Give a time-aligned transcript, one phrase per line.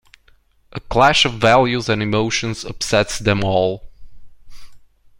[0.71, 3.87] A clash of values and emotions upsets them all.